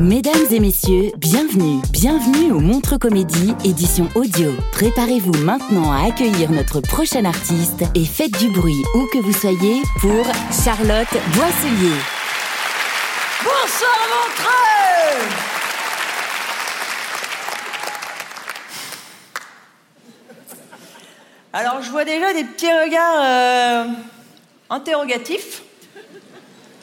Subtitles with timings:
[0.00, 4.52] Mesdames et messieurs, bienvenue, bienvenue au Montre Comédie, édition audio.
[4.70, 9.82] Préparez-vous maintenant à accueillir notre prochain artiste et faites du bruit où que vous soyez
[10.00, 10.24] pour
[10.64, 11.98] Charlotte Boisselier.
[13.42, 15.28] Bonsoir Montreux
[21.52, 23.84] Alors je vois déjà des petits regards euh,
[24.70, 25.62] interrogatifs.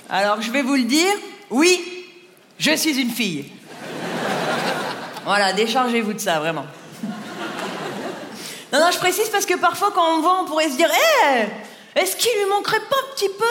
[0.10, 1.14] Alors je vais vous le dire,
[1.50, 1.95] oui,
[2.58, 3.52] je suis une fille.
[5.26, 6.66] Voilà, déchargez-vous de ça, vraiment.
[8.72, 11.48] Non, non, je précise parce que parfois quand on voit, on pourrait se dire, hé,
[11.96, 13.46] est-ce qu'il lui manquerait pas un petit peu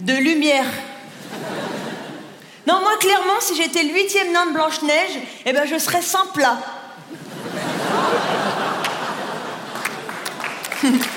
[0.00, 0.12] de...
[0.12, 0.66] de lumière?
[2.66, 6.26] Non, moi, clairement, si j'étais le huitième nain de Blanche-Neige, eh ben, je serais sans
[6.28, 6.56] plat.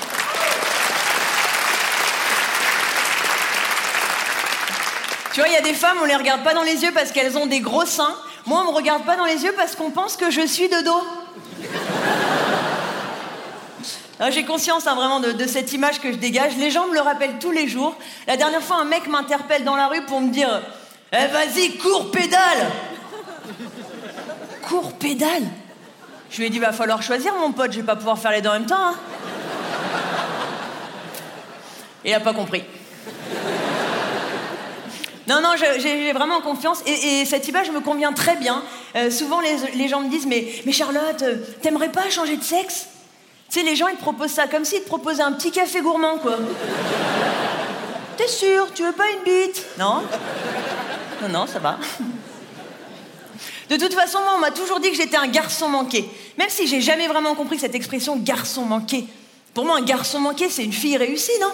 [5.38, 7.12] Tu vois, il y a des femmes, on les regarde pas dans les yeux parce
[7.12, 8.16] qu'elles ont des gros seins.
[8.44, 10.80] Moi, on me regarde pas dans les yeux parce qu'on pense que je suis de
[10.80, 11.00] dos.
[14.30, 16.56] J'ai conscience hein, vraiment de, de cette image que je dégage.
[16.56, 17.94] Les gens me le rappellent tous les jours.
[18.26, 20.60] La dernière fois, un mec m'interpelle dans la rue pour me dire
[21.12, 22.72] Eh, vas-y, cours, pédale
[24.68, 25.44] Cours, pédale
[26.32, 28.42] Je lui ai dit Va falloir choisir, mon pote, je vais pas pouvoir faire les
[28.42, 28.74] deux en même temps.
[28.76, 28.94] hein.
[32.04, 32.64] Il a pas compris.
[35.28, 36.82] Non, non, j'ai vraiment confiance.
[36.86, 38.62] Et, et cette image me convient très bien.
[38.96, 42.42] Euh, souvent, les, les gens me disent Mais, mais Charlotte, euh, t'aimerais pas changer de
[42.42, 42.86] sexe?
[43.50, 45.80] Tu sais, les gens, ils te proposent ça comme s'ils te proposaient un petit café
[45.80, 46.36] gourmand, quoi.
[48.16, 48.72] T'es sûr?
[48.74, 49.64] Tu veux pas une bite?
[49.78, 50.02] Non
[51.22, 51.78] Non, non, ça va.
[53.68, 56.08] De toute façon, moi, on m'a toujours dit que j'étais un garçon manqué.
[56.38, 59.06] Même si j'ai jamais vraiment compris cette expression garçon manqué.
[59.52, 61.52] Pour moi, un garçon manqué, c'est une fille réussie, non?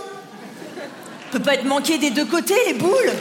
[1.32, 3.12] Peut pas être manqué des deux côtés, les boules.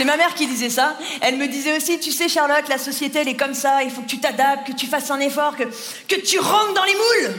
[0.00, 0.96] C'est ma mère qui disait ça.
[1.20, 4.00] Elle me disait aussi, tu sais Charlotte, la société elle est comme ça, il faut
[4.00, 7.34] que tu t'adaptes, que tu fasses un effort, que, que tu rentres dans les moules.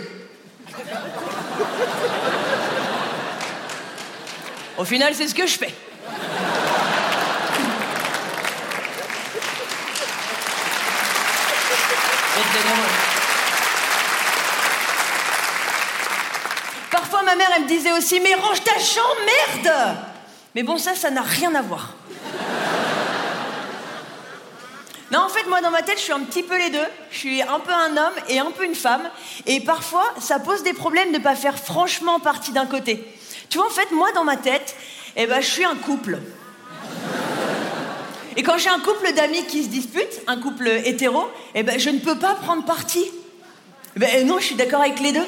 [4.77, 5.73] Au final, c'est ce que je fais.
[16.91, 19.97] Parfois, ma mère, elle me disait aussi, mais range ta chambre, merde
[20.53, 21.95] Mais bon, ça, ça n'a rien à voir.
[25.11, 26.87] Non, en fait, moi, dans ma tête, je suis un petit peu les deux.
[27.11, 29.01] Je suis un peu un homme et un peu une femme.
[29.45, 33.03] Et parfois, ça pose des problèmes de pas faire franchement partie d'un côté.
[33.49, 34.75] Tu vois, en fait, moi, dans ma tête,
[35.17, 36.19] eh ben, je suis un couple.
[38.37, 41.89] Et quand j'ai un couple d'amis qui se disputent, un couple hétéro, eh ben, je
[41.89, 43.03] ne peux pas prendre parti.
[43.97, 45.27] Eh Ben, non, je suis d'accord avec les deux.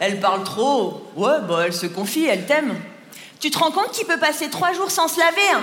[0.00, 1.02] Elle parle trop.
[1.16, 2.74] Ouais, bah elle se confie, elle t'aime.
[3.40, 5.62] Tu te rends compte qu'il peut passer trois jours sans se laver hein?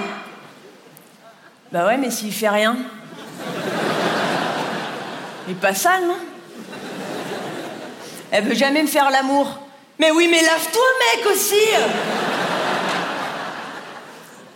[1.72, 2.76] Bah ouais, mais s'il fait rien.
[5.48, 6.18] Il est pas sale, non?
[8.30, 9.58] Elle veut jamais me faire l'amour.
[9.98, 10.84] Mais oui, mais lave-toi,
[11.16, 11.56] mec, aussi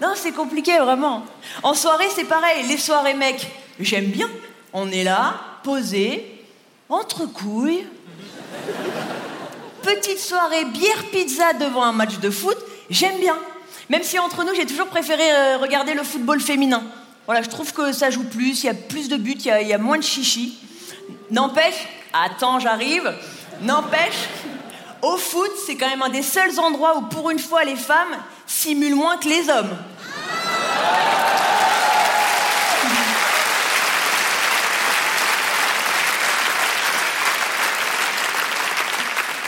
[0.01, 1.23] Non, c'est compliqué, vraiment.
[1.63, 2.67] En soirée, c'est pareil.
[2.67, 3.47] Les soirées, mec,
[3.79, 4.29] j'aime bien.
[4.73, 6.43] On est là, posé,
[6.89, 7.87] entre couilles.
[9.83, 12.57] Petite soirée, bière, pizza devant un match de foot,
[12.89, 13.37] j'aime bien.
[13.89, 16.83] Même si entre nous, j'ai toujours préféré euh, regarder le football féminin.
[17.25, 19.73] Voilà, je trouve que ça joue plus, il y a plus de buts, il y
[19.73, 20.57] a- moins de chichi.
[21.31, 23.11] N'empêche, attends, j'arrive.
[23.61, 24.29] N'empêche,
[25.01, 28.15] au foot, c'est quand même un des seuls endroits où, pour une fois, les femmes
[28.45, 29.75] simulent moins que les hommes.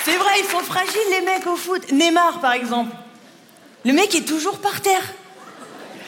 [0.06, 1.92] C'est vrai, ils sont fragiles les mecs au foot.
[1.92, 2.96] Neymar par exemple.
[3.84, 5.04] Le mec est toujours par terre.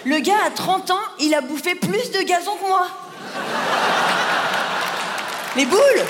[0.06, 2.88] Le gars à 30 ans, il a bouffé plus de gazon que moi.
[5.56, 6.06] Les boules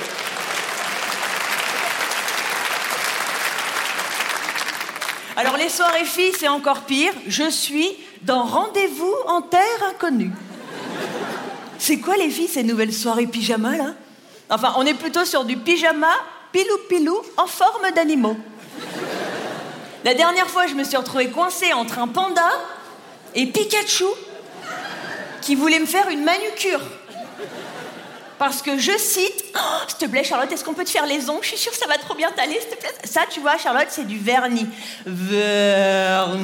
[5.35, 7.13] Alors les soirées filles, c'est encore pire.
[7.25, 10.31] Je suis dans Rendez-vous en terre inconnue.
[11.79, 13.93] C'est quoi les filles, ces nouvelles soirées pyjama là?
[14.49, 16.11] Enfin, on est plutôt sur du pyjama
[16.51, 18.35] pilou-pilou en forme d'animaux.
[20.03, 22.49] La dernière fois, je me suis retrouvée coincée entre un panda
[23.35, 24.05] et Pikachu
[25.41, 26.81] qui voulait me faire une manucure.
[28.37, 31.29] Parce que je cite, oh, s'il te plaît Charlotte, est-ce qu'on peut te faire les
[31.29, 31.43] ongles?
[31.43, 32.93] Je suis sûre que ça va trop bien t'aller, s'il te plaît.
[33.03, 34.67] Ça, tu vois, Charlotte, c'est du vernis.
[35.05, 36.39] Vernis.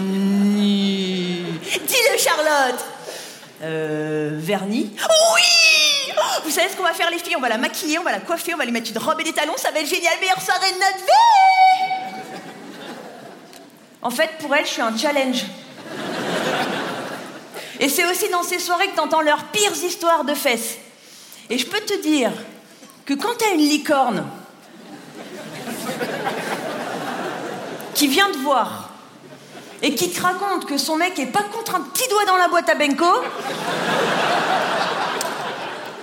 [1.87, 2.85] Dis-le, Charlotte.
[3.63, 4.91] Euh, vernis.
[4.97, 7.37] Oui Vous savez ce qu'on va faire, les filles?
[7.37, 9.23] On va la maquiller, on va la coiffer, on va lui mettre une robe et
[9.23, 9.55] des talons.
[9.55, 11.13] Ça va être génial, meilleure soirée de notre vie
[14.01, 15.45] En fait, pour elle, je suis un challenge.
[17.79, 20.77] Et c'est aussi dans ces soirées que t'entends leurs pires histoires de fesses.
[21.49, 22.31] Et je peux te dire
[23.05, 24.25] que quand t'as une licorne
[27.93, 28.89] qui vient te voir
[29.81, 32.47] et qui te raconte que son mec est pas contre un petit doigt dans la
[32.47, 33.05] boîte à Benko,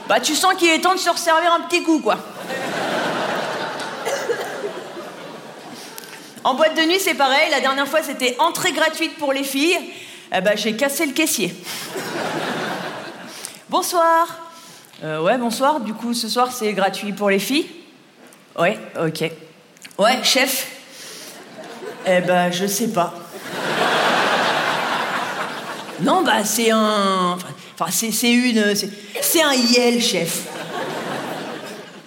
[0.08, 2.18] bah tu sens qu'il est temps de se resservir un petit coup, quoi.
[6.44, 7.50] En boîte de nuit, c'est pareil.
[7.50, 9.78] La dernière fois, c'était entrée gratuite pour les filles.
[10.34, 11.54] Eh ben, j'ai cassé le caissier.
[13.68, 14.26] Bonsoir.
[15.04, 15.80] Euh, ouais, bonsoir.
[15.80, 17.66] Du coup, ce soir, c'est gratuit pour les filles
[18.58, 19.30] Ouais, ok.
[19.98, 20.68] Ouais, chef
[22.06, 23.12] Eh ben, je sais pas.
[26.00, 27.36] Non, bah, c'est un.
[27.78, 28.74] Enfin, c'est une.
[29.20, 30.46] C'est un Yel, chef.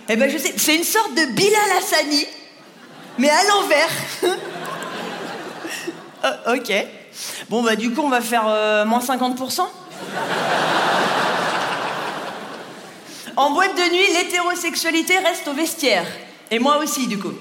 [0.10, 0.54] Eh ben, je sais.
[0.58, 2.26] C'est une sorte de Bilal Hassani,
[3.20, 3.90] mais à l'envers.
[6.24, 7.05] Euh, ok.
[7.50, 9.62] Bon, bah, du coup, on va faire euh, moins 50%.
[13.38, 16.06] En boîte de nuit, l'hétérosexualité reste au vestiaire.
[16.52, 17.34] Et moi aussi, du coup.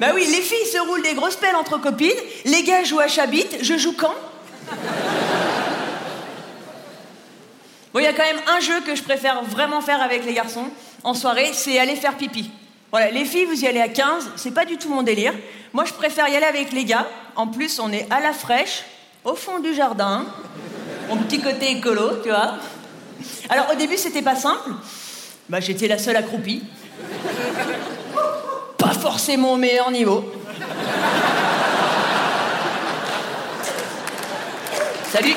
[0.00, 2.10] Bah oui, les filles se roulent des grosses pelles entre copines,
[2.44, 4.14] les gars jouent à Chabit, je joue quand?
[7.92, 10.32] Bon, il y a quand même un jeu que je préfère vraiment faire avec les
[10.32, 10.64] garçons
[11.04, 12.50] en soirée, c'est aller faire pipi.
[12.90, 15.34] Voilà, les filles, vous y allez à 15, c'est pas du tout mon délire.
[15.72, 17.06] Moi, je préfère y aller avec les gars.
[17.34, 18.84] En plus, on est à la fraîche,
[19.24, 20.26] au fond du jardin,
[21.08, 22.56] mon petit côté écolo, tu vois.
[23.48, 24.70] Alors au début, c'était pas simple.
[25.48, 26.62] Bah, j'étais la seule accroupie.
[28.76, 30.30] Pas forcément au meilleur niveau.
[35.10, 35.34] Salut.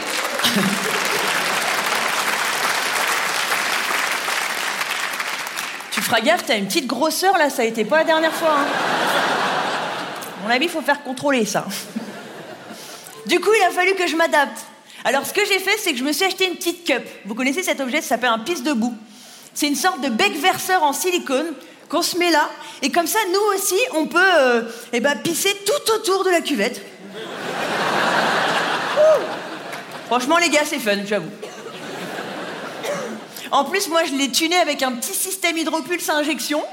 [5.91, 8.55] tu feras gaffe, t'as une petite grosseur là, ça a été pas la dernière fois.
[8.59, 8.65] Hein.
[10.45, 11.65] Mon avis, il faut faire contrôler ça.
[13.25, 14.59] Du coup, il a fallu que je m'adapte.
[15.03, 17.03] Alors, ce que j'ai fait, c'est que je me suis acheté une petite cup.
[17.25, 18.93] Vous connaissez cet objet, ça s'appelle un pisse debout.
[19.55, 21.47] C'est une sorte de bec verseur en silicone
[21.89, 22.47] qu'on se met là.
[22.83, 24.61] Et comme ça, nous aussi, on peut euh,
[24.93, 26.79] eh ben, pisser tout autour de la cuvette.
[30.05, 31.31] Franchement, les gars, c'est fun, j'avoue.
[33.51, 36.63] En plus, moi, je l'ai tuné avec un petit système hydropulse à injection.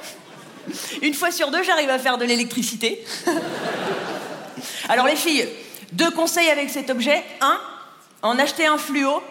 [1.02, 3.04] Une fois sur deux, j'arrive à faire de l'électricité.
[4.88, 5.48] Alors, les filles,
[5.92, 7.22] deux conseils avec cet objet.
[7.40, 7.58] Un,
[8.22, 9.22] en acheter un fluo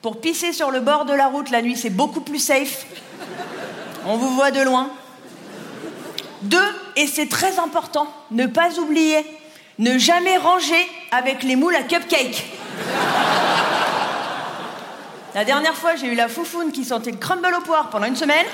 [0.00, 2.86] pour pisser sur le bord de la route la nuit, c'est beaucoup plus safe.
[4.06, 4.90] On vous voit de loin.
[6.42, 6.58] Deux,
[6.96, 9.24] et c'est très important, ne pas oublier,
[9.78, 12.44] ne jamais ranger avec les moules à cupcake.
[15.34, 18.16] La dernière fois, j'ai eu la foufoune qui sentait le crumble au poire pendant une
[18.16, 18.44] semaine.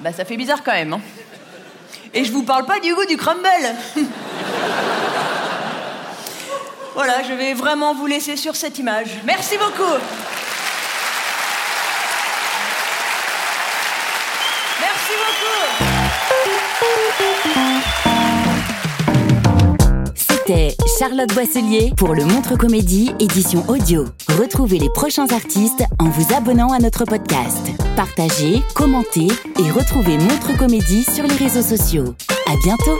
[0.00, 0.92] Bah, ça fait bizarre quand même.
[0.92, 1.00] Hein.
[2.12, 3.48] Et je vous parle pas du goût du crumble.
[6.94, 9.08] Voilà, je vais vraiment vous laisser sur cette image.
[9.24, 9.98] Merci beaucoup.
[20.46, 24.04] C'était Charlotte Boisselier pour le Montre Comédie édition audio.
[24.28, 27.70] Retrouvez les prochains artistes en vous abonnant à notre podcast.
[27.96, 32.14] Partagez, commentez et retrouvez Montre Comédie sur les réseaux sociaux.
[32.46, 32.98] À bientôt.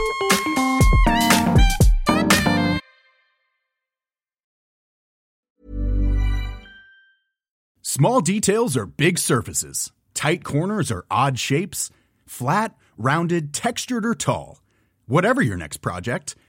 [7.83, 9.91] Small details are big surfaces.
[10.15, 11.91] Tight corners are odd shapes.
[12.25, 14.61] Flat, rounded, textured, or tall.
[15.07, 16.35] Whatever your next project,